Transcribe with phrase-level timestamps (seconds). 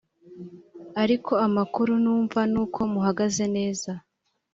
[1.01, 3.91] ariko amakuru numva nuko muhagaze neza